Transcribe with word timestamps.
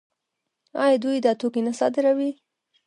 آیا 0.83 0.97
دوی 1.03 1.17
دا 1.25 1.31
توکي 1.39 1.61
نه 1.67 1.71
صادروي؟ 1.79 2.29